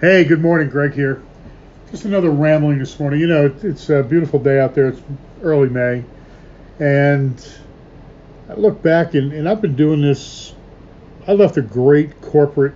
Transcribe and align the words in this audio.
Hey, 0.00 0.22
good 0.22 0.40
morning, 0.40 0.68
Greg 0.68 0.92
here. 0.92 1.20
Just 1.90 2.04
another 2.04 2.30
rambling 2.30 2.78
this 2.78 3.00
morning. 3.00 3.18
You 3.18 3.26
know, 3.26 3.52
it's 3.64 3.90
a 3.90 4.04
beautiful 4.04 4.38
day 4.38 4.60
out 4.60 4.76
there. 4.76 4.90
It's 4.90 5.02
early 5.42 5.68
May. 5.68 6.04
And 6.78 7.44
I 8.48 8.54
look 8.54 8.80
back, 8.80 9.14
and, 9.14 9.32
and 9.32 9.48
I've 9.48 9.60
been 9.60 9.74
doing 9.74 10.00
this. 10.00 10.54
I 11.26 11.32
left 11.32 11.56
a 11.56 11.62
great 11.62 12.20
corporate 12.20 12.74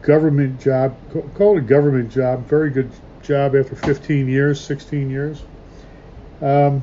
government 0.00 0.58
job, 0.58 0.96
call 1.34 1.54
it 1.54 1.58
a 1.58 1.60
government 1.60 2.10
job, 2.10 2.46
very 2.46 2.70
good 2.70 2.90
job 3.22 3.54
after 3.54 3.76
15 3.76 4.26
years, 4.26 4.58
16 4.58 5.10
years, 5.10 5.42
um, 6.40 6.82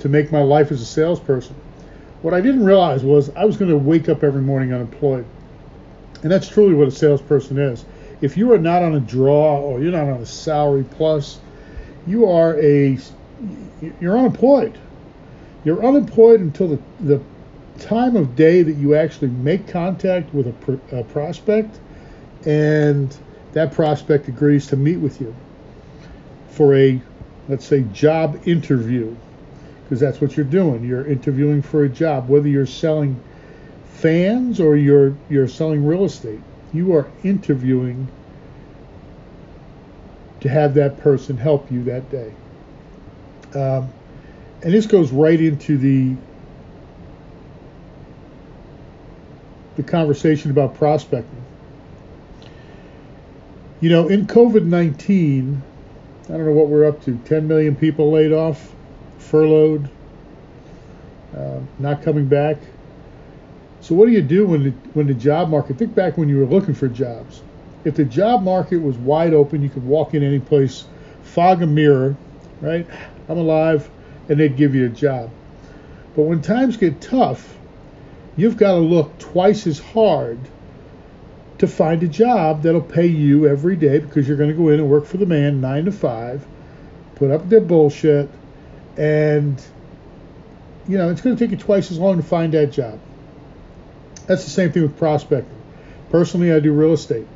to 0.00 0.10
make 0.10 0.30
my 0.30 0.42
life 0.42 0.70
as 0.70 0.82
a 0.82 0.86
salesperson. 0.86 1.56
What 2.20 2.34
I 2.34 2.42
didn't 2.42 2.62
realize 2.62 3.02
was 3.02 3.30
I 3.30 3.46
was 3.46 3.56
going 3.56 3.70
to 3.70 3.78
wake 3.78 4.10
up 4.10 4.22
every 4.22 4.42
morning 4.42 4.74
unemployed. 4.74 5.24
And 6.22 6.30
that's 6.30 6.46
truly 6.46 6.74
what 6.74 6.88
a 6.88 6.90
salesperson 6.90 7.56
is. 7.56 7.86
If 8.20 8.36
you 8.36 8.52
are 8.52 8.58
not 8.58 8.82
on 8.82 8.94
a 8.94 9.00
draw 9.00 9.60
or 9.60 9.80
you're 9.80 9.92
not 9.92 10.08
on 10.08 10.20
a 10.20 10.26
salary 10.26 10.84
plus, 10.84 11.38
you 12.06 12.26
are 12.26 12.60
a 12.60 12.98
you're 14.00 14.18
unemployed. 14.18 14.76
You're 15.64 15.84
unemployed 15.84 16.40
until 16.40 16.68
the, 16.68 16.78
the 17.00 17.22
time 17.78 18.16
of 18.16 18.34
day 18.34 18.62
that 18.62 18.72
you 18.72 18.94
actually 18.94 19.28
make 19.28 19.68
contact 19.68 20.34
with 20.34 20.46
a, 20.48 20.98
a 20.98 21.04
prospect 21.04 21.78
and 22.44 23.16
that 23.52 23.72
prospect 23.72 24.28
agrees 24.28 24.66
to 24.68 24.76
meet 24.76 24.96
with 24.96 25.20
you 25.20 25.34
for 26.50 26.74
a 26.74 27.00
let's 27.48 27.64
say 27.66 27.82
job 27.92 28.40
interview 28.46 29.14
because 29.84 30.00
that's 30.00 30.20
what 30.20 30.36
you're 30.36 30.44
doing. 30.44 30.84
You're 30.84 31.06
interviewing 31.06 31.62
for 31.62 31.84
a 31.84 31.88
job, 31.88 32.28
whether 32.28 32.46
you're 32.46 32.66
selling 32.66 33.18
fans 33.86 34.60
or 34.60 34.76
you're 34.76 35.16
you're 35.30 35.48
selling 35.48 35.84
real 35.86 36.04
estate. 36.04 36.40
You 36.72 36.94
are 36.94 37.08
interviewing 37.24 38.08
to 40.40 40.48
have 40.48 40.74
that 40.74 40.98
person 40.98 41.36
help 41.36 41.70
you 41.70 41.84
that 41.84 42.10
day. 42.10 42.32
Um, 43.54 43.88
and 44.62 44.72
this 44.74 44.86
goes 44.86 45.10
right 45.12 45.40
into 45.40 45.78
the 45.78 46.14
the 49.76 49.82
conversation 49.84 50.50
about 50.50 50.74
prospecting. 50.74 51.44
You 53.80 53.90
know, 53.90 54.08
in 54.08 54.26
COVID 54.26 54.64
19, 54.64 55.62
I 56.24 56.28
don't 56.28 56.44
know 56.44 56.52
what 56.52 56.66
we're 56.66 56.84
up 56.84 57.02
to 57.04 57.16
10 57.16 57.46
million 57.46 57.76
people 57.76 58.10
laid 58.10 58.32
off, 58.32 58.74
furloughed, 59.18 59.88
uh, 61.36 61.60
not 61.78 62.02
coming 62.02 62.26
back. 62.26 62.56
So 63.80 63.94
what 63.94 64.06
do 64.06 64.12
you 64.12 64.22
do 64.22 64.46
when 64.48 64.64
the, 64.64 64.70
when 64.94 65.06
the 65.06 65.14
job 65.14 65.48
market? 65.48 65.78
Think 65.78 65.94
back 65.94 66.18
when 66.18 66.28
you 66.28 66.38
were 66.38 66.46
looking 66.46 66.74
for 66.74 66.88
jobs. 66.88 67.42
If 67.84 67.94
the 67.94 68.04
job 68.04 68.42
market 68.42 68.78
was 68.78 68.96
wide 68.96 69.34
open, 69.34 69.62
you 69.62 69.68
could 69.68 69.84
walk 69.84 70.14
in 70.14 70.22
any 70.22 70.40
place, 70.40 70.84
fog 71.22 71.62
a 71.62 71.66
mirror, 71.66 72.16
right? 72.60 72.86
I'm 73.28 73.38
alive, 73.38 73.88
and 74.28 74.40
they'd 74.40 74.56
give 74.56 74.74
you 74.74 74.86
a 74.86 74.90
job. 74.90 75.30
But 76.16 76.22
when 76.22 76.42
times 76.42 76.76
get 76.76 77.00
tough, 77.00 77.56
you've 78.36 78.56
got 78.56 78.72
to 78.72 78.80
look 78.80 79.18
twice 79.18 79.66
as 79.66 79.78
hard 79.78 80.38
to 81.58 81.66
find 81.66 82.02
a 82.02 82.08
job 82.08 82.62
that'll 82.62 82.80
pay 82.80 83.06
you 83.06 83.46
every 83.46 83.76
day 83.76 83.98
because 83.98 84.26
you're 84.26 84.36
going 84.36 84.50
to 84.50 84.56
go 84.56 84.68
in 84.68 84.80
and 84.80 84.88
work 84.88 85.04
for 85.06 85.16
the 85.16 85.26
man 85.26 85.60
nine 85.60 85.84
to 85.84 85.92
five, 85.92 86.44
put 87.16 87.30
up 87.30 87.48
their 87.48 87.60
bullshit, 87.60 88.28
and 88.96 89.62
you 90.88 90.96
know 90.96 91.10
it's 91.10 91.20
going 91.20 91.36
to 91.36 91.44
take 91.44 91.50
you 91.50 91.56
twice 91.56 91.90
as 91.90 91.98
long 91.98 92.16
to 92.16 92.22
find 92.22 92.54
that 92.54 92.72
job. 92.72 92.98
That's 94.26 94.44
the 94.44 94.50
same 94.50 94.72
thing 94.72 94.82
with 94.82 94.96
prospecting. 94.98 95.56
Personally, 96.10 96.52
I 96.52 96.60
do 96.60 96.72
real 96.72 96.92
estate, 96.92 97.26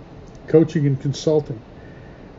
coaching, 0.52 0.86
and 0.86 1.00
consulting. 1.00 1.60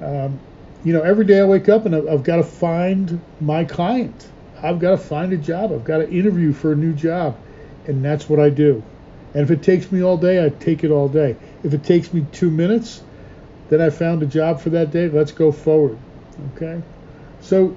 Um, 0.02 0.40
you 0.84 0.94
know, 0.94 1.02
every 1.02 1.26
day 1.26 1.40
I 1.40 1.46
wake 1.46 1.68
up 1.68 1.86
and 1.86 1.96
I've, 1.96 2.08
I've 2.08 2.24
got 2.24 2.38
to 2.38 2.44
find 2.44 3.20
my 3.42 3.66
client. 3.66 4.30
I've 4.62 4.80
got 4.80 4.92
to 4.92 4.98
find 4.98 5.34
a 5.34 5.38
job. 5.38 5.74
I've 5.74 5.84
got 5.84 5.98
to 5.98 6.10
interview 6.10 6.54
for 6.54 6.72
a 6.72 6.76
new 6.76 6.94
job, 6.94 7.38
and 7.88 8.06
that's 8.06 8.30
what 8.30 8.40
I 8.40 8.50
do. 8.50 8.82
And 9.34 9.42
if 9.42 9.52
it 9.52 9.64
takes 9.64 9.92
me 9.92 10.04
all 10.04 10.16
day, 10.16 10.46
I 10.46 10.50
take 10.50 10.84
it 10.84 10.92
all 10.92 11.10
day. 11.10 11.36
If 11.64 11.74
it 11.74 11.84
takes 11.84 12.14
me 12.14 12.26
two 12.32 12.52
minutes, 12.52 13.02
then 13.70 13.82
I 13.82 13.90
found 13.90 14.22
a 14.22 14.28
job 14.28 14.62
for 14.62 14.70
that 14.70 14.92
day. 14.92 15.10
Let's 15.10 15.32
go 15.32 15.52
forward. 15.52 15.98
Okay? 16.56 16.82
So, 17.42 17.76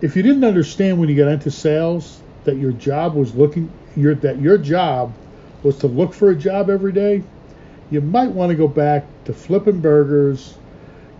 if 0.00 0.16
you 0.16 0.22
didn't 0.22 0.44
understand 0.44 0.98
when 0.98 1.08
you 1.08 1.16
got 1.16 1.28
into 1.30 1.50
sales 1.50 2.20
that 2.44 2.56
your 2.56 2.72
job 2.72 3.14
was 3.14 3.34
looking 3.34 3.70
your, 3.96 4.14
that 4.14 4.40
your 4.40 4.58
job 4.58 5.12
was 5.62 5.78
to 5.78 5.86
look 5.86 6.14
for 6.14 6.30
a 6.30 6.36
job 6.36 6.70
every 6.70 6.92
day, 6.92 7.22
you 7.90 8.00
might 8.00 8.30
want 8.30 8.50
to 8.50 8.56
go 8.56 8.68
back 8.68 9.04
to 9.24 9.32
flipping 9.32 9.80
burgers, 9.80 10.56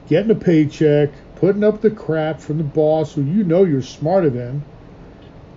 getting 0.09 0.31
a 0.31 0.35
paycheck, 0.35 1.11
putting 1.37 1.63
up 1.63 1.81
the 1.81 1.91
crap 1.91 2.41
from 2.41 2.59
the 2.59 2.65
boss 2.65 3.15
who 3.15 3.23
you 3.23 3.45
know 3.45 3.65
you're 3.65 3.83
smarter 3.83 4.31
than, 4.31 4.65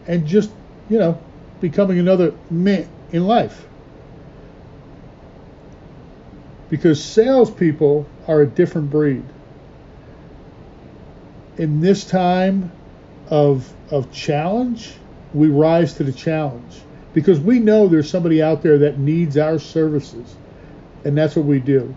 and 0.08 0.28
just, 0.28 0.52
you 0.90 1.00
know, 1.00 1.20
becoming 1.62 2.00
another 2.00 2.34
man 2.50 2.88
in 3.12 3.26
life. 3.26 3.68
Because 6.70 7.04
salespeople 7.04 8.06
are 8.28 8.42
a 8.42 8.48
different 8.48 8.92
breed. 8.92 9.24
In 11.58 11.82
this 11.82 12.06
time 12.06 12.72
of, 13.30 13.72
of 13.92 14.12
challenge, 14.12 14.94
we 15.34 15.48
rise 15.48 15.96
to 15.96 16.04
the 16.04 16.12
challenge 16.12 16.82
because 17.14 17.40
we 17.40 17.60
know 17.60 17.88
there's 17.88 18.10
somebody 18.10 18.42
out 18.42 18.62
there 18.62 18.80
that 18.80 19.00
needs 19.00 19.38
our 19.38 19.60
services, 19.60 20.36
and 21.06 21.18
that's 21.18 21.36
what 21.36 21.46
we 21.46 21.60
do. 21.60 21.96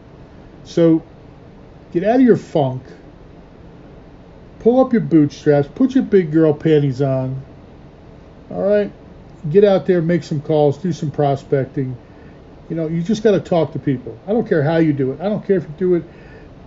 So 0.64 1.02
get 1.92 2.04
out 2.04 2.16
of 2.16 2.22
your 2.22 2.36
funk, 2.36 2.82
pull 4.60 4.84
up 4.84 4.92
your 4.92 5.02
bootstraps, 5.02 5.68
put 5.74 5.94
your 5.94 6.04
big 6.04 6.32
girl 6.32 6.54
panties 6.54 7.02
on. 7.02 7.42
All 8.50 8.62
right, 8.62 8.92
get 9.50 9.64
out 9.64 9.86
there, 9.86 10.02
make 10.02 10.24
some 10.24 10.40
calls, 10.40 10.78
do 10.78 10.92
some 10.92 11.10
prospecting. 11.10 11.96
You 12.68 12.76
know, 12.76 12.86
you 12.86 13.02
just 13.02 13.22
got 13.22 13.32
to 13.32 13.40
talk 13.40 13.72
to 13.72 13.78
people. 13.78 14.18
I 14.26 14.32
don't 14.32 14.48
care 14.48 14.62
how 14.62 14.76
you 14.76 14.92
do 14.92 15.12
it. 15.12 15.20
I 15.20 15.24
don't 15.24 15.44
care 15.44 15.56
if 15.56 15.64
you 15.64 15.74
do 15.78 15.94
it 15.96 16.04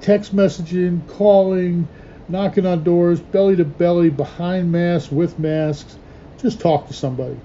text 0.01 0.35
messaging, 0.35 1.07
calling, 1.07 1.87
knocking 2.27 2.65
on 2.65 2.83
doors, 2.83 3.19
belly 3.19 3.55
to 3.55 3.65
belly, 3.65 4.09
behind 4.09 4.71
masks, 4.71 5.11
with 5.11 5.39
masks. 5.39 5.97
Just 6.37 6.59
talk 6.59 6.87
to 6.87 6.93
somebody 6.93 7.37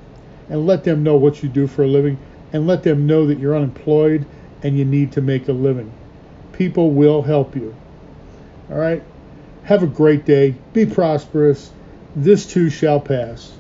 and 0.48 0.66
let 0.66 0.84
them 0.84 1.02
know 1.02 1.16
what 1.16 1.42
you 1.42 1.48
do 1.48 1.66
for 1.66 1.84
a 1.84 1.86
living 1.86 2.18
and 2.52 2.66
let 2.66 2.82
them 2.82 3.06
know 3.06 3.26
that 3.26 3.38
you're 3.38 3.56
unemployed 3.56 4.26
and 4.62 4.76
you 4.78 4.84
need 4.84 5.12
to 5.12 5.20
make 5.20 5.48
a 5.48 5.52
living. 5.52 5.92
People 6.52 6.90
will 6.90 7.22
help 7.22 7.56
you. 7.56 7.74
All 8.70 8.78
right? 8.78 9.02
Have 9.64 9.82
a 9.82 9.86
great 9.86 10.24
day. 10.24 10.54
Be 10.72 10.86
prosperous. 10.86 11.70
This 12.16 12.46
too 12.46 12.70
shall 12.70 13.00
pass. 13.00 13.52